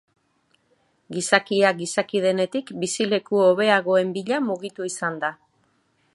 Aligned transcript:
Gizakia 1.17 1.73
gizaki 1.81 2.21
denetik 2.25 2.73
bizileku 2.85 3.45
hobeagoen 3.49 4.13
bila 4.19 4.45
mugitu 4.49 4.89
izan 4.95 5.23
da. 5.27 5.35